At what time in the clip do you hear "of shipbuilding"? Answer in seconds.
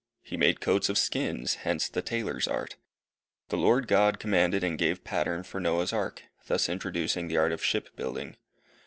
7.51-8.35